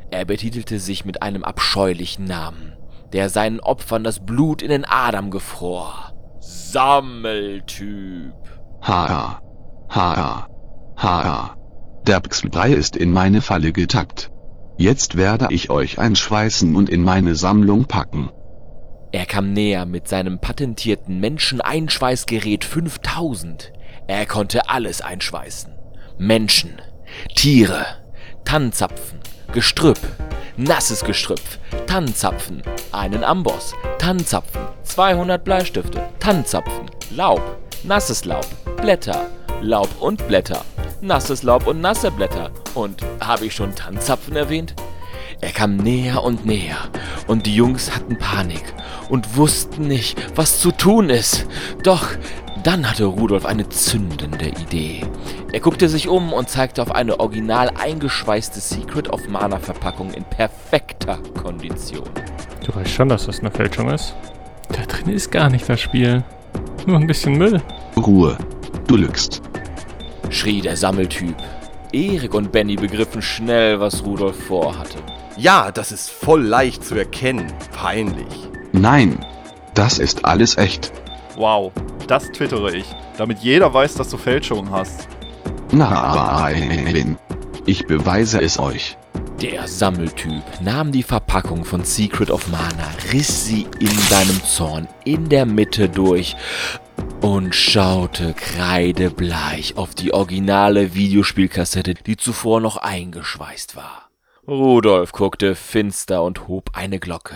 Er 0.09 0.25
betitelte 0.25 0.79
sich 0.79 1.05
mit 1.05 1.21
einem 1.21 1.43
abscheulichen 1.43 2.25
Namen, 2.25 2.73
der 3.13 3.29
seinen 3.29 3.59
Opfern 3.59 4.03
das 4.03 4.25
Blut 4.25 4.63
in 4.63 4.69
den 4.69 4.83
Adern 4.83 5.29
gefror. 5.29 6.11
Sammeltyp. 6.39 8.33
Ha. 8.81 9.39
Ha. 9.89 10.47
Ha. 10.97 11.55
Der 12.07 12.19
Pixelbrei 12.19 12.71
ist 12.71 12.97
in 12.97 13.11
meine 13.11 13.41
Falle 13.41 13.71
getappt. 13.71 14.31
Jetzt 14.77 15.15
werde 15.17 15.47
ich 15.51 15.69
euch 15.69 15.99
einschweißen 15.99 16.75
und 16.75 16.89
in 16.89 17.03
meine 17.03 17.35
Sammlung 17.35 17.85
packen. 17.85 18.31
Er 19.13 19.25
kam 19.25 19.51
näher 19.51 19.85
mit 19.85 20.07
seinem 20.07 20.39
patentierten 20.39 21.19
Menscheneinschweißgerät 21.19 22.63
5000. 22.63 23.73
Er 24.07 24.25
konnte 24.25 24.69
alles 24.69 25.01
einschweißen. 25.01 25.73
Menschen, 26.17 26.81
Tiere, 27.35 27.85
Tannenzapfen, 28.45 29.19
Gestrüpp, 29.51 29.99
nasses 30.55 31.03
Gestrüpp, 31.03 31.41
Tannenzapfen, 31.87 32.61
einen 32.93 33.25
Amboss, 33.25 33.73
Tannenzapfen, 33.99 34.61
200 34.83 35.43
Bleistifte, 35.43 36.01
Tannenzapfen, 36.19 36.89
Laub, 37.09 37.41
nasses 37.83 38.23
Laub, 38.23 38.47
Blätter, 38.77 39.27
Laub 39.61 39.89
und 39.99 40.25
Blätter, 40.27 40.63
nasses 41.01 41.43
Laub 41.43 41.67
und 41.67 41.81
nasse 41.81 42.11
Blätter. 42.11 42.49
Und 42.75 43.01
habe 43.19 43.45
ich 43.45 43.53
schon 43.53 43.75
Tannenzapfen 43.75 44.37
erwähnt? 44.37 44.73
Er 45.41 45.51
kam 45.51 45.75
näher 45.77 46.23
und 46.23 46.45
näher, 46.45 46.77
und 47.27 47.47
die 47.47 47.55
Jungs 47.55 47.95
hatten 47.95 48.17
Panik 48.17 48.63
und 49.09 49.35
wussten 49.35 49.87
nicht, 49.87 50.17
was 50.35 50.59
zu 50.59 50.71
tun 50.71 51.09
ist. 51.09 51.47
Doch 51.83 52.07
dann 52.63 52.87
hatte 52.87 53.05
Rudolf 53.05 53.45
eine 53.45 53.67
zündende 53.69 54.49
Idee. 54.49 55.01
Er 55.51 55.59
guckte 55.59 55.89
sich 55.89 56.07
um 56.07 56.31
und 56.31 56.47
zeigte 56.47 56.81
auf 56.81 56.91
eine 56.91 57.19
original 57.19 57.69
eingeschweißte 57.69 58.59
Secret 58.59 59.09
of 59.09 59.27
Mana 59.27 59.57
Verpackung 59.57 60.13
in 60.13 60.23
perfekter 60.23 61.17
Kondition. 61.41 62.07
Du 62.63 62.75
weißt 62.75 62.91
schon, 62.91 63.09
dass 63.09 63.25
das 63.25 63.39
eine 63.39 63.49
Fälschung 63.49 63.89
ist. 63.89 64.13
Da 64.69 64.83
drin 64.83 65.11
ist 65.11 65.31
gar 65.31 65.49
nicht 65.49 65.67
das 65.67 65.81
Spiel. 65.81 66.23
Nur 66.85 66.97
ein 66.97 67.07
bisschen 67.07 67.37
Müll. 67.37 67.61
Ruhe. 67.97 68.37
Du 68.87 68.95
lügst. 68.95 69.41
schrie 70.29 70.61
der 70.61 70.77
Sammeltyp. 70.77 71.35
Erik 71.91 72.33
und 72.33 72.51
Benny 72.51 72.75
begriffen 72.75 73.21
schnell, 73.21 73.79
was 73.79 74.05
Rudolf 74.05 74.45
vorhatte. 74.45 74.99
Ja, 75.37 75.71
das 75.71 75.91
ist 75.91 76.11
voll 76.11 76.43
leicht 76.43 76.83
zu 76.83 76.95
erkennen. 76.95 77.51
Peinlich. 77.73 78.49
Nein. 78.71 79.25
Das 79.73 79.99
ist 79.99 80.25
alles 80.25 80.57
echt. 80.57 80.91
Wow, 81.37 81.71
das 82.07 82.29
twittere 82.31 82.75
ich, 82.75 82.85
damit 83.17 83.39
jeder 83.39 83.73
weiß, 83.73 83.95
dass 83.95 84.09
du 84.09 84.17
Fälschungen 84.17 84.69
hast. 84.69 85.07
Nein. 85.71 87.17
Ich 87.65 87.87
beweise 87.87 88.41
es 88.41 88.59
euch. 88.59 88.97
Der 89.41 89.67
Sammeltyp 89.67 90.43
nahm 90.61 90.91
die 90.91 91.03
Verpackung 91.03 91.63
von 91.63 91.83
Secret 91.83 92.29
of 92.29 92.47
Mana, 92.49 92.91
riss 93.11 93.45
sie 93.45 93.65
in 93.79 93.87
seinem 93.87 94.43
Zorn 94.43 94.87
in 95.03 95.29
der 95.29 95.45
Mitte 95.45 95.89
durch 95.89 96.35
und 97.21 97.55
schaute 97.55 98.33
kreidebleich 98.33 99.77
auf 99.77 99.95
die 99.95 100.13
originale 100.13 100.93
Videospielkassette, 100.93 101.93
die 101.93 102.17
zuvor 102.17 102.61
noch 102.61 102.77
eingeschweißt 102.77 103.75
war. 103.75 104.10
Rudolf 104.51 105.13
guckte 105.13 105.55
finster 105.55 106.23
und 106.23 106.49
hob 106.49 106.71
eine 106.73 106.99
Glocke. 106.99 107.35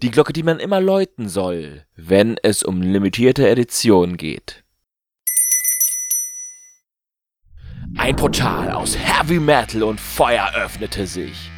Die 0.00 0.10
Glocke, 0.10 0.32
die 0.32 0.42
man 0.42 0.58
immer 0.58 0.80
läuten 0.80 1.28
soll, 1.28 1.84
wenn 1.96 2.38
es 2.42 2.62
um 2.62 2.80
limitierte 2.80 3.46
Edition 3.46 4.16
geht. 4.16 4.64
Ein 7.98 8.16
Portal 8.16 8.70
aus 8.70 8.96
Heavy 8.96 9.38
Metal 9.38 9.82
und 9.82 10.00
Feuer 10.00 10.50
öffnete 10.54 11.06
sich. 11.06 11.50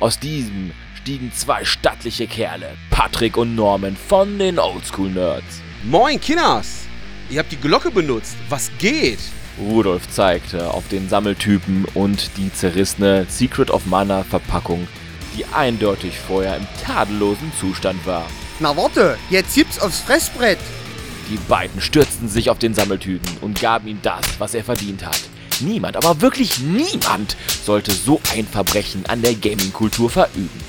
Aus 0.00 0.18
diesem 0.18 0.72
stiegen 1.00 1.32
zwei 1.32 1.64
stattliche 1.64 2.26
Kerle, 2.26 2.76
Patrick 2.90 3.38
und 3.38 3.54
Norman 3.54 3.96
von 3.96 4.38
den 4.38 4.58
Oldschool 4.58 5.08
Nerds. 5.08 5.62
Moin, 5.82 6.20
Kinders! 6.20 6.86
Ihr 7.30 7.38
habt 7.38 7.52
die 7.52 7.56
Glocke 7.56 7.90
benutzt. 7.90 8.36
Was 8.50 8.70
geht? 8.76 9.20
Rudolf 9.58 10.08
zeigte 10.10 10.72
auf 10.72 10.88
den 10.88 11.08
Sammeltypen 11.08 11.84
und 11.94 12.30
die 12.36 12.52
zerrissene 12.52 13.26
Secret 13.28 13.70
of 13.70 13.86
Mana 13.86 14.24
Verpackung, 14.24 14.88
die 15.36 15.44
eindeutig 15.46 16.18
vorher 16.18 16.56
im 16.56 16.66
tadellosen 16.84 17.52
Zustand 17.58 18.06
war. 18.06 18.26
Na 18.60 18.76
warte, 18.76 19.16
jetzt 19.30 19.54
gibt's 19.54 19.80
aufs 19.80 20.00
Fressbrett. 20.00 20.58
Die 21.30 21.38
beiden 21.48 21.80
stürzten 21.80 22.28
sich 22.28 22.50
auf 22.50 22.58
den 22.58 22.74
Sammeltypen 22.74 23.38
und 23.40 23.60
gaben 23.60 23.88
ihm 23.88 24.00
das, 24.02 24.22
was 24.38 24.54
er 24.54 24.64
verdient 24.64 25.04
hat. 25.04 25.20
Niemand, 25.60 25.96
aber 25.96 26.20
wirklich 26.20 26.58
niemand 26.58 27.36
sollte 27.64 27.92
so 27.92 28.20
ein 28.34 28.46
Verbrechen 28.46 29.06
an 29.06 29.22
der 29.22 29.34
Gaming-Kultur 29.34 30.10
verüben. 30.10 30.60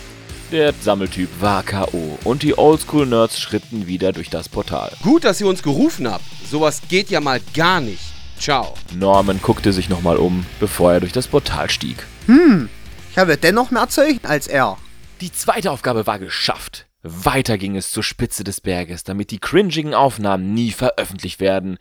Der 0.51 0.71
Sammeltyp 0.79 1.29
war 1.39 1.63
K.O. 1.63 2.19
und 2.23 2.43
die 2.43 2.55
Oldschool-Nerds 2.55 3.39
schritten 3.39 3.87
wieder 3.87 4.11
durch 4.11 4.29
das 4.29 4.49
Portal. 4.49 4.91
Gut, 5.01 5.23
dass 5.23 5.41
ihr 5.41 5.47
uns 5.47 5.63
gerufen 5.63 6.07
habt. 6.07 6.23
Sowas 6.49 6.81
geht 6.87 7.09
ja 7.09 7.21
mal 7.21 7.41
gar 7.55 7.81
nicht. 7.81 8.12
Ciao. 8.43 8.73
Norman 8.93 9.39
guckte 9.41 9.71
sich 9.71 9.87
nochmal 9.87 10.17
um, 10.17 10.45
bevor 10.59 10.91
er 10.91 10.99
durch 10.99 11.13
das 11.13 11.29
Portal 11.29 11.69
stieg. 11.69 12.05
Hm, 12.25 12.67
ich 13.09 13.17
habe 13.17 13.37
dennoch 13.37 13.71
mehr 13.71 13.87
Zeichen 13.87 14.25
als 14.25 14.47
er. 14.47 14.75
Die 15.21 15.31
zweite 15.31 15.71
Aufgabe 15.71 16.07
war 16.07 16.19
geschafft. 16.19 16.85
Weiter 17.03 17.57
ging 17.57 17.77
es 17.77 17.91
zur 17.91 18.03
Spitze 18.03 18.43
des 18.43 18.59
Berges, 18.59 19.05
damit 19.05 19.31
die 19.31 19.39
cringigen 19.39 19.93
Aufnahmen 19.93 20.53
nie 20.53 20.71
veröffentlicht 20.71 21.39
werden. 21.39 21.77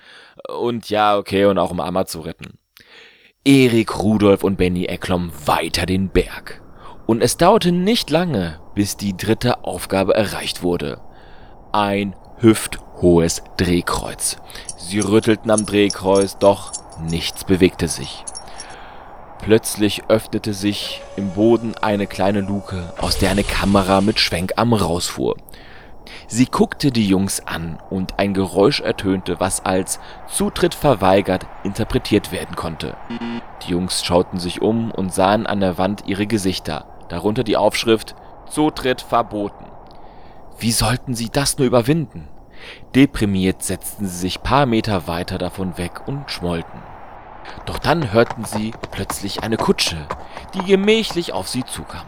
Und 0.56 0.88
ja, 0.88 1.16
okay, 1.16 1.46
und 1.46 1.58
auch 1.58 1.72
um 1.72 1.80
Amma 1.80 2.06
zu 2.06 2.20
retten. 2.20 2.58
Erik, 3.44 3.98
Rudolf 3.98 4.44
und 4.44 4.56
Benny 4.56 4.84
erklommen 4.84 5.32
weiter 5.44 5.84
den 5.84 6.10
Berg. 6.10 6.62
Und 7.06 7.24
es 7.24 7.38
dauerte 7.38 7.72
nicht 7.72 8.08
lange, 8.08 8.60
bis 8.76 8.96
die 8.96 9.16
dritte 9.16 9.64
Aufgabe 9.64 10.14
erreicht 10.14 10.62
wurde. 10.62 11.00
Ein 11.72 12.14
hüfthohes 13.02 13.42
Drehkreuz. 13.56 14.36
Sie 14.76 15.00
rüttelten 15.00 15.50
am 15.50 15.66
Drehkreuz, 15.66 16.38
doch 16.38 16.72
nichts 17.08 17.44
bewegte 17.44 17.88
sich. 17.88 18.24
Plötzlich 19.40 20.04
öffnete 20.08 20.54
sich 20.54 21.02
im 21.16 21.30
Boden 21.30 21.74
eine 21.80 22.06
kleine 22.06 22.42
Luke, 22.42 22.92
aus 22.98 23.18
der 23.18 23.32
eine 23.32 23.42
Kamera 23.42 24.00
mit 24.00 24.20
Schwenkarm 24.20 24.72
rausfuhr. 24.72 25.36
Sie 26.28 26.46
guckte 26.46 26.92
die 26.92 27.06
Jungs 27.06 27.44
an 27.44 27.78
und 27.90 28.20
ein 28.20 28.34
Geräusch 28.34 28.80
ertönte, 28.80 29.40
was 29.40 29.64
als 29.64 29.98
Zutritt 30.28 30.74
verweigert 30.74 31.46
interpretiert 31.64 32.30
werden 32.30 32.54
konnte. 32.54 32.96
Die 33.66 33.72
Jungs 33.72 34.04
schauten 34.04 34.38
sich 34.38 34.62
um 34.62 34.92
und 34.92 35.12
sahen 35.12 35.46
an 35.46 35.58
der 35.58 35.76
Wand 35.76 36.04
ihre 36.06 36.26
Gesichter, 36.26 36.86
darunter 37.08 37.42
die 37.42 37.56
Aufschrift 37.56 38.14
Zutritt 38.48 39.00
verboten. 39.00 39.64
Wie 40.58 40.72
sollten 40.72 41.14
sie 41.14 41.30
das 41.30 41.58
nur 41.58 41.66
überwinden? 41.66 42.28
Deprimiert 42.94 43.62
setzten 43.62 44.06
sie 44.06 44.18
sich 44.18 44.42
paar 44.42 44.66
Meter 44.66 45.06
weiter 45.06 45.38
davon 45.38 45.78
weg 45.78 46.06
und 46.06 46.30
schmollten. 46.30 46.80
Doch 47.66 47.78
dann 47.78 48.12
hörten 48.12 48.44
sie 48.44 48.72
plötzlich 48.90 49.42
eine 49.42 49.56
Kutsche, 49.56 50.06
die 50.54 50.64
gemächlich 50.64 51.32
auf 51.32 51.48
sie 51.48 51.64
zukam. 51.64 52.06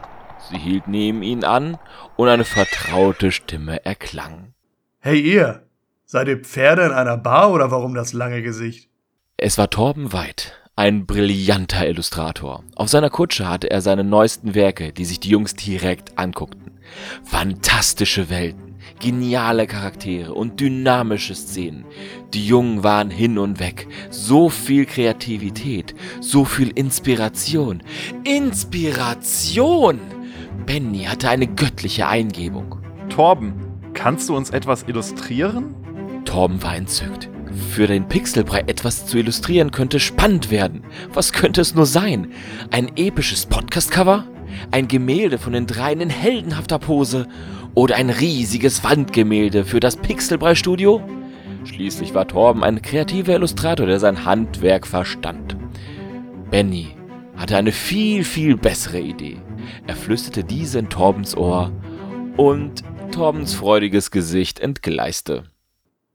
Sie 0.50 0.58
hielt 0.58 0.88
neben 0.88 1.23
ihnen 1.23 1.44
an 1.44 1.78
und 2.16 2.28
eine 2.28 2.44
vertraute 2.44 3.32
Stimme 3.32 3.84
erklang. 3.84 4.52
Hey 5.00 5.20
ihr, 5.20 5.66
seid 6.04 6.28
ihr 6.28 6.38
Pferde 6.38 6.84
in 6.84 6.92
einer 6.92 7.16
Bar 7.16 7.50
oder 7.52 7.70
warum 7.70 7.94
das 7.94 8.12
lange 8.12 8.42
Gesicht? 8.42 8.88
Es 9.37 9.58
war 9.58 9.70
Torben 9.70 10.12
Weid, 10.12 10.52
ein 10.76 11.06
brillanter 11.06 11.88
Illustrator. 11.88 12.62
Auf 12.76 12.88
seiner 12.88 13.11
Kutsche 13.11 13.49
hatte 13.49 13.70
er 13.70 13.80
seine 13.80 14.04
neuesten 14.04 14.54
Werke, 14.54 14.92
die 14.92 15.04
sich 15.04 15.20
die 15.20 15.30
Jungs 15.30 15.54
direkt 15.54 16.18
anguckten. 16.18 16.78
Fantastische 17.25 18.28
Welten, 18.30 18.74
geniale 19.04 19.66
Charaktere 19.66 20.32
und 20.32 20.61
dynamische 20.61 21.34
Szenen. 21.34 21.84
Die 22.32 22.46
Jungen 22.46 22.82
waren 22.82 23.11
hin 23.11 23.37
und 23.37 23.61
weg. 23.61 23.87
So 24.08 24.49
viel 24.49 24.87
Kreativität, 24.87 25.94
so 26.20 26.46
viel 26.46 26.70
Inspiration. 26.70 27.82
Inspiration! 28.25 30.00
Benny 30.64 31.04
hatte 31.04 31.28
eine 31.28 31.46
göttliche 31.46 32.06
Eingebung. 32.06 32.78
Torben, 33.11 33.52
kannst 33.92 34.30
du 34.30 34.37
uns 34.37 34.49
etwas 34.49 34.84
illustrieren? 34.84 35.75
Torben 36.25 36.62
war 36.62 36.75
entzückt. 36.75 37.28
Für 37.73 37.87
den 37.87 38.08
Pixelbrei 38.08 38.61
etwas 38.61 39.04
zu 39.04 39.18
illustrieren 39.18 39.70
könnte 39.70 40.00
spannend 40.00 40.50
werden. 40.50 40.82
Was 41.12 41.34
könnte 41.34 41.61
es 41.61 41.75
nur 41.75 41.84
sein? 41.84 42.32
Ein 42.70 42.90
episches 42.96 43.44
Podcast-Cover? 43.44 44.26
Ein 44.70 44.88
Gemälde 44.88 45.38
von 45.38 45.52
den 45.52 45.66
dreien 45.66 46.00
in 46.00 46.11
heldenhafter 46.11 46.78
Pose? 46.78 47.26
Oder 47.75 47.96
ein 47.96 48.11
riesiges 48.11 48.84
Wandgemälde 48.84 49.64
für 49.64 49.80
das 49.80 49.96
Pixelbrei-Studio? 49.96 51.02
Schließlich 51.64 52.14
war 52.14 52.28
Torben 52.28 52.62
ein 52.62 52.82
kreativer 52.82 53.34
Illustrator, 53.34 53.87
der 53.87 53.99
sein 53.99 54.25
Handwerk 54.25 54.87
verstand. 54.87 55.56
Benny 56.50 56.94
hatte 57.37 57.56
eine 57.56 57.73
viel, 57.73 58.25
viel 58.25 58.56
bessere 58.56 59.00
Idee. 59.00 59.38
Er 59.87 59.96
flüsterte 59.96 60.44
diese 60.44 60.78
in 60.78 60.88
Torbens 60.88 61.37
Ohr 61.37 61.73
und 62.37 62.84
Torbens 63.11 63.54
freudiges 63.54 64.11
Gesicht 64.11 64.61
entgleiste. 64.61 65.44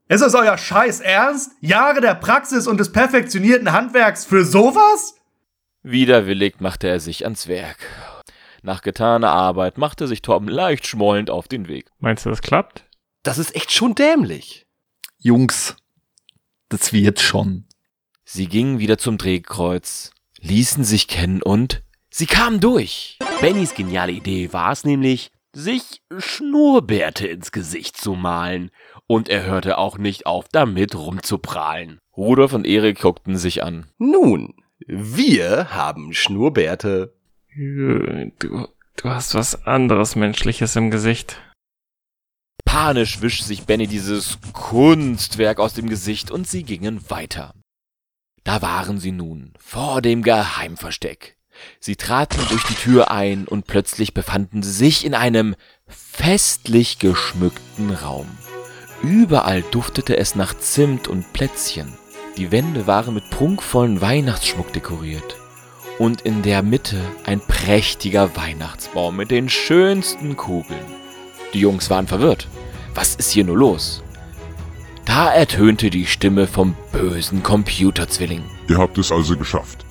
Ist 0.08 0.22
es 0.22 0.34
euer 0.34 0.58
Scheiß 0.58 1.00
Ernst? 1.00 1.52
Jahre 1.60 2.00
der 2.00 2.14
Praxis 2.14 2.66
und 2.66 2.78
des 2.78 2.90
perfektionierten 2.92 3.72
Handwerks 3.72 4.24
für 4.24 4.44
sowas? 4.44 5.14
Widerwillig 5.82 6.60
machte 6.60 6.88
er 6.88 7.00
sich 7.00 7.24
ans 7.24 7.48
Werk. 7.48 7.78
Nach 8.62 8.82
getaner 8.82 9.30
Arbeit 9.30 9.78
machte 9.78 10.06
sich 10.06 10.22
Torben 10.22 10.48
leicht 10.48 10.86
schmollend 10.86 11.30
auf 11.30 11.48
den 11.48 11.68
Weg. 11.68 11.90
Meinst 11.98 12.26
du, 12.26 12.30
das 12.30 12.42
klappt? 12.42 12.84
Das 13.22 13.38
ist 13.38 13.54
echt 13.54 13.72
schon 13.72 13.94
dämlich. 13.94 14.66
Jungs, 15.18 15.76
das 16.68 16.92
wird 16.92 17.20
schon. 17.20 17.66
Sie 18.24 18.46
gingen 18.46 18.78
wieder 18.78 18.96
zum 18.96 19.18
Drehkreuz, 19.18 20.12
ließen 20.40 20.84
sich 20.84 21.08
kennen 21.08 21.42
und 21.42 21.82
sie 22.10 22.26
kamen 22.26 22.60
durch. 22.60 23.18
Bennys 23.40 23.74
geniale 23.74 24.12
Idee 24.12 24.52
war 24.52 24.72
es 24.72 24.84
nämlich, 24.84 25.32
sich 25.52 26.02
Schnurrbärte 26.16 27.26
ins 27.26 27.52
Gesicht 27.52 27.96
zu 27.96 28.14
malen. 28.14 28.70
Und 29.06 29.28
er 29.28 29.44
hörte 29.44 29.78
auch 29.78 29.98
nicht 29.98 30.26
auf, 30.26 30.46
damit 30.52 30.94
rumzuprahlen. 30.94 31.98
Rudolf 32.16 32.52
und 32.52 32.66
Erik 32.66 33.00
guckten 33.00 33.36
sich 33.36 33.64
an. 33.64 33.86
Nun, 33.98 34.54
wir 34.86 35.74
haben 35.74 36.12
Schnurrbärte. 36.12 37.14
Du, 37.56 38.68
du 38.96 39.10
hast 39.10 39.34
was 39.34 39.66
anderes 39.66 40.14
Menschliches 40.14 40.76
im 40.76 40.90
Gesicht. 40.90 41.40
Panisch 42.64 43.22
wischte 43.22 43.44
sich 43.44 43.64
Benny 43.64 43.88
dieses 43.88 44.38
Kunstwerk 44.52 45.58
aus 45.58 45.74
dem 45.74 45.88
Gesicht 45.88 46.30
und 46.30 46.46
sie 46.46 46.62
gingen 46.62 47.10
weiter. 47.10 47.54
Da 48.44 48.62
waren 48.62 48.98
sie 48.98 49.10
nun, 49.10 49.52
vor 49.58 50.00
dem 50.00 50.22
Geheimversteck. 50.22 51.36
Sie 51.80 51.96
traten 51.96 52.40
durch 52.48 52.62
die 52.64 52.74
Tür 52.74 53.10
ein 53.10 53.48
und 53.48 53.66
plötzlich 53.66 54.14
befanden 54.14 54.62
sie 54.62 54.72
sich 54.72 55.04
in 55.04 55.14
einem 55.14 55.56
festlich 55.88 57.00
geschmückten 57.00 57.90
Raum. 57.90 58.28
Überall 59.02 59.62
duftete 59.62 60.16
es 60.16 60.36
nach 60.36 60.54
Zimt 60.56 61.08
und 61.08 61.32
Plätzchen. 61.32 61.92
Die 62.36 62.52
Wände 62.52 62.86
waren 62.86 63.14
mit 63.14 63.28
prunkvollen 63.30 64.00
Weihnachtsschmuck 64.00 64.72
dekoriert. 64.72 65.39
Und 66.00 66.22
in 66.22 66.40
der 66.40 66.62
Mitte 66.62 66.98
ein 67.26 67.40
prächtiger 67.40 68.34
Weihnachtsbaum 68.34 69.18
mit 69.18 69.30
den 69.30 69.50
schönsten 69.50 70.34
Kugeln. 70.34 70.80
Die 71.52 71.60
Jungs 71.60 71.90
waren 71.90 72.06
verwirrt. 72.06 72.48
Was 72.94 73.16
ist 73.16 73.30
hier 73.30 73.44
nur 73.44 73.58
los? 73.58 74.02
Da 75.04 75.30
ertönte 75.30 75.90
die 75.90 76.06
Stimme 76.06 76.46
vom 76.46 76.74
bösen 76.90 77.42
Computerzwilling. 77.42 78.42
Ihr 78.70 78.78
habt 78.78 78.96
es 78.96 79.12
also 79.12 79.36
geschafft. 79.36 79.84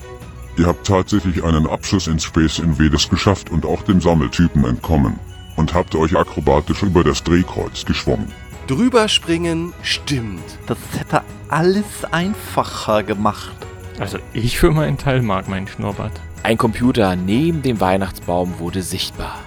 Ihr 0.58 0.66
habt 0.66 0.88
tatsächlich 0.88 1.44
einen 1.44 1.68
Abschuss 1.68 2.08
in 2.08 2.20
Space 2.20 2.58
Invaders 2.58 3.08
geschafft 3.08 3.52
und 3.52 3.64
auch 3.64 3.84
dem 3.84 4.02
Sammeltypen 4.02 4.66
entkommen. 4.66 5.20
Und 5.58 5.76
habt 5.76 5.94
euch 5.94 6.18
akrobatisch 6.18 6.82
über 6.82 7.04
das 7.04 7.24
Drehkreuz 7.24 7.86
geschwommen. 7.86 8.34
Drüber 8.66 9.10
springen 9.10 9.74
stimmt. 9.84 10.58
Das 10.66 10.80
hätte 10.98 11.22
alles 11.50 11.86
einfacher 12.10 13.04
gemacht. 13.04 13.69
Also 14.00 14.18
ich 14.34 14.58
für 14.58 14.72
meinen 14.72 14.98
Teil 14.98 15.22
mag 15.22 15.48
meinen 15.50 15.68
Schnurrbart. 15.68 16.14
Ein 16.44 16.58
Computer 16.58 17.16
neben 17.16 17.62
dem 17.62 17.80
Weihnachtsbaum 17.82 18.60
wurde 18.60 18.82
sichtbar. 18.82 19.38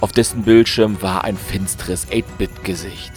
Auf 0.00 0.12
dessen 0.12 0.42
Bildschirm 0.42 1.02
war 1.02 1.24
ein 1.24 1.36
finsteres 1.36 2.08
8-Bit-Gesicht. 2.08 3.12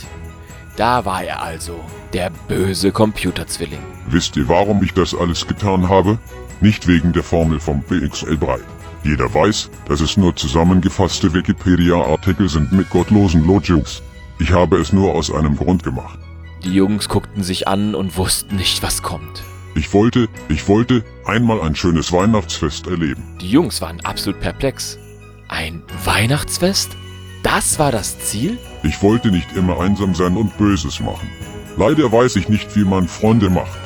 Da 0.76 1.06
war 1.06 1.24
er 1.24 1.42
also, 1.42 1.80
der 2.12 2.32
böse 2.48 2.92
Computerzwilling. 2.92 3.80
Wisst 4.08 4.36
ihr, 4.36 4.50
warum 4.50 4.84
ich 4.84 4.94
das 4.94 5.14
alles 5.16 5.48
getan 5.48 5.88
habe? 5.88 6.18
Nicht 6.62 6.88
wegen 6.88 7.14
der 7.14 7.24
Formel 7.24 7.60
vom 7.60 7.84
PXL3. 7.88 8.60
Jeder 9.04 9.34
weiß, 9.34 9.70
dass 9.88 10.02
es 10.02 10.18
nur 10.18 10.36
zusammengefasste 10.36 11.34
Wikipedia-Artikel 11.34 12.50
sind 12.50 12.72
mit 12.72 12.90
gottlosen 12.90 13.46
Logics. 13.46 14.02
Ich 14.40 14.52
habe 14.52 14.78
es 14.78 14.92
nur 14.92 15.14
aus 15.14 15.32
einem 15.32 15.56
Grund 15.56 15.84
gemacht. 15.84 16.18
Die 16.64 16.74
Jungs 16.74 17.08
guckten 17.08 17.44
sich 17.44 17.68
an 17.68 17.94
und 17.94 18.18
wussten 18.18 18.56
nicht, 18.56 18.82
was 18.82 19.04
kommt. 19.04 19.44
Ich 19.76 19.94
wollte, 19.94 20.28
ich 20.50 20.68
wollte 20.68 21.04
einmal 21.26 21.62
ein 21.62 21.76
schönes 21.76 22.12
Weihnachtsfest 22.12 22.88
erleben. 22.88 23.24
Die 23.42 23.50
Jungs 23.50 23.82
waren 23.82 24.00
absolut 24.02 24.40
perplex. 24.40 25.00
Ein 25.48 25.82
Weihnachtsfest? 26.06 26.96
Das 27.42 27.80
war 27.80 27.92
das 27.92 28.20
Ziel? 28.20 28.58
Ich 28.84 29.02
wollte 29.02 29.30
nicht 29.32 29.56
immer 29.56 29.80
einsam 29.80 30.14
sein 30.14 30.38
und 30.38 30.58
Böses 30.58 31.00
machen. 31.00 31.28
Leider 31.76 32.12
weiß 32.12 32.36
ich 32.36 32.50
nicht, 32.50 32.76
wie 32.76 32.86
man 32.86 33.08
Freunde 33.08 33.50
macht. 33.50 33.80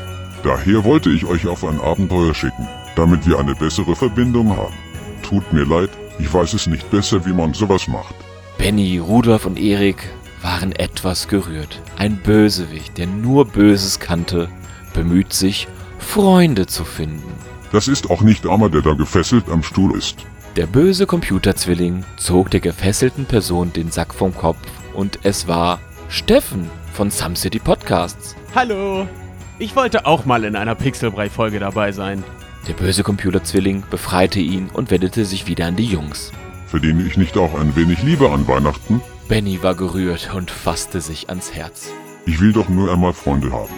Daher 0.43 0.84
wollte 0.84 1.10
ich 1.10 1.26
euch 1.26 1.47
auf 1.47 1.63
ein 1.63 1.80
Abenteuer 1.80 2.34
schicken, 2.34 2.67
damit 2.95 3.26
wir 3.26 3.39
eine 3.39 3.56
bessere 3.56 3.95
Verbindung 3.95 4.56
haben. 4.56 4.76
Tut 5.23 5.52
mir 5.54 5.63
leid, 5.63 5.89
ich 6.19 6.32
weiß 6.34 6.54
es 6.54 6.67
nicht 6.67 6.89
besser, 6.91 7.26
wie 7.26 7.34
man 7.34 7.54
sowas 7.54 7.88
macht. 7.88 8.15
Benny, 8.58 8.97
Rudolf 8.97 9.45
und 9.45 9.58
Erik 9.58 10.10
waren 10.41 10.71
etwas 10.73 11.28
gerührt. 11.28 11.82
Ein 11.97 12.17
Bösewicht, 12.17 12.97
der 12.97 13.08
nur 13.08 13.45
Böses 13.45 14.00
kannte, 14.00 14.50
bemüht 14.93 15.34
sich, 15.34 15.67
Freunde 15.99 16.67
zu 16.67 16.83
finden. 16.83 17.33
Das 17.71 17.88
ist 17.88 18.10
auch 18.10 18.21
nicht 18.21 18.45
Armer, 18.45 18.69
der 18.69 18.81
da 18.81 18.93
gefesselt 18.93 19.49
am 19.49 19.63
Stuhl 19.63 19.97
ist. 19.97 20.25
Der 20.55 20.65
böse 20.65 21.05
Computerzwilling 21.05 22.03
zog 22.17 22.49
der 22.49 22.62
gefesselten 22.62 23.25
Person 23.25 23.73
den 23.73 23.91
Sack 23.91 24.13
vom 24.13 24.36
Kopf 24.36 24.57
und 24.93 25.19
es 25.23 25.47
war 25.47 25.79
Steffen 26.10 26.69
von 26.93 27.12
Some 27.12 27.36
City 27.36 27.60
Podcasts. 27.60 28.36
Hallo! 28.55 29.07
Ich 29.60 29.75
wollte 29.75 30.05
auch 30.05 30.25
mal 30.25 30.43
in 30.43 30.55
einer 30.55 30.75
Pixelbrei-Folge 30.75 31.60
dabei 31.60 31.91
sein. 31.91 32.23
Der 32.67 32.73
böse 32.73 33.03
Computerzwilling 33.03 33.83
befreite 33.89 34.39
ihn 34.39 34.69
und 34.71 34.91
wendete 34.91 35.25
sich 35.25 35.47
wieder 35.47 35.67
an 35.67 35.75
die 35.75 35.86
Jungs. 35.86 36.31
Verdiene 36.67 37.03
ich 37.03 37.17
nicht 37.17 37.38
auch 37.38 37.60
ein 37.60 37.75
wenig 37.75 38.03
Liebe 38.03 38.29
an 38.29 38.47
Weihnachten? 38.47 39.01
Benny 39.27 39.62
war 39.63 39.75
gerührt 39.75 40.31
und 40.36 40.51
fasste 40.51 41.01
sich 41.01 41.29
ans 41.29 41.53
Herz. 41.53 41.91
Ich 42.25 42.41
will 42.41 42.53
doch 42.53 42.67
nur 42.69 42.91
einmal 42.91 43.13
Freunde 43.13 43.51
haben. 43.51 43.73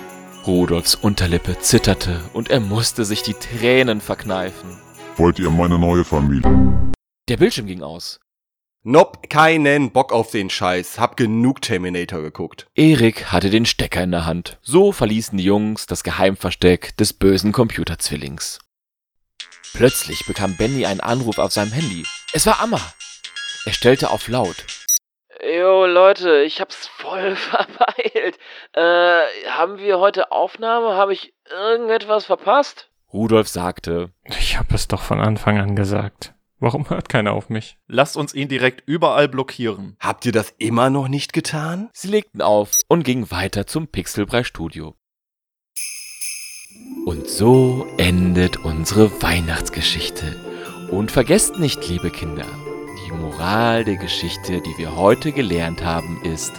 Rudolfs 0.47 0.95
Unterlippe 0.95 1.59
zitterte 1.59 2.21
und 2.33 2.49
er 2.49 2.59
musste 2.59 3.05
sich 3.05 3.21
die 3.23 3.33
Tränen 3.33 4.01
verkneifen. 4.01 4.77
Wollt 5.17 5.37
ihr 5.37 5.49
meine 5.49 5.77
neue 5.77 6.05
Familie? 6.05 6.91
Der 7.27 7.37
Bildschirm 7.37 7.67
ging 7.67 7.83
aus. 7.83 8.19
Nope, 8.83 9.27
keinen 9.27 9.91
Bock 9.91 10.13
auf 10.13 10.31
den 10.31 10.49
Scheiß. 10.49 10.97
Hab 10.99 11.17
genug 11.17 11.61
Terminator 11.61 12.21
geguckt. 12.21 12.67
Erik 12.75 13.25
hatte 13.25 13.49
den 13.49 13.65
Stecker 13.65 14.03
in 14.03 14.11
der 14.11 14.25
Hand. 14.25 14.57
So 14.61 14.93
verließen 14.93 15.37
die 15.37 15.43
Jungs 15.43 15.85
das 15.85 16.03
Geheimversteck 16.03 16.95
des 16.95 17.11
bösen 17.11 17.51
Computerzwillings. 17.51 18.59
Plötzlich 19.73 20.25
bekam 20.25 20.55
Benny 20.55 20.85
einen 20.85 21.01
Anruf 21.01 21.37
auf 21.37 21.51
seinem 21.51 21.73
Handy. 21.73 22.05
Es 22.31 22.45
war 22.45 22.61
Amma. 22.61 22.81
Er 23.65 23.73
stellte 23.73 24.09
auf 24.09 24.29
laut. 24.29 24.65
Jo, 25.41 25.85
Leute, 25.85 26.41
ich 26.41 26.59
hab's 26.59 26.87
voll 26.87 27.35
verpeilt. 27.35 28.37
Äh, 28.73 29.21
haben 29.49 29.77
wir 29.77 29.99
heute 29.99 30.31
Aufnahme? 30.31 30.95
Habe 30.95 31.13
ich 31.13 31.33
irgendetwas 31.49 32.25
verpasst? 32.25 32.89
Rudolf 33.13 33.47
sagte, 33.47 34.11
Ich 34.25 34.57
habe 34.59 34.75
es 34.75 34.87
doch 34.87 35.01
von 35.01 35.19
Anfang 35.19 35.59
an 35.59 35.75
gesagt. 35.75 36.33
Warum 36.59 36.89
hört 36.89 37.07
keiner 37.07 37.31
auf 37.31 37.49
mich? 37.49 37.77
Lasst 37.87 38.17
uns 38.17 38.33
ihn 38.33 38.49
direkt 38.49 38.83
überall 38.85 39.29
blockieren. 39.29 39.95
Habt 39.99 40.25
ihr 40.25 40.33
das 40.33 40.53
immer 40.57 40.89
noch 40.89 41.07
nicht 41.07 41.31
getan? 41.31 41.89
Sie 41.93 42.09
legten 42.09 42.41
auf 42.41 42.71
und 42.89 43.03
gingen 43.03 43.31
weiter 43.31 43.65
zum 43.65 43.87
Pixelbrei 43.87 44.43
Studio. 44.43 44.95
Und 47.05 47.29
so 47.29 47.87
endet 47.97 48.57
unsere 48.57 49.21
Weihnachtsgeschichte. 49.21 50.35
Und 50.91 51.11
vergesst 51.11 51.57
nicht, 51.59 51.87
liebe 51.87 52.09
Kinder, 52.09 52.45
die 53.09 53.15
Moral 53.15 53.83
der 53.85 53.95
Geschichte, 53.95 54.61
die 54.61 54.77
wir 54.77 54.95
heute 54.95 55.31
gelernt 55.31 55.83
haben, 55.83 56.21
ist, 56.23 56.51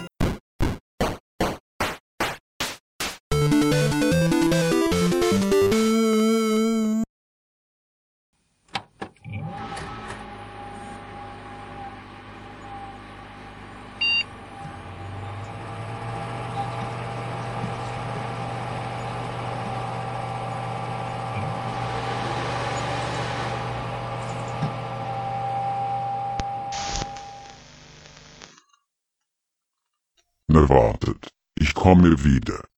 Ne 31.93 32.03
wartet, 32.03 32.19
ich 32.19 32.23
komme 32.23 32.23
wieder. 32.23 32.70